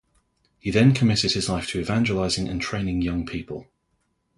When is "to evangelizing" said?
1.67-2.47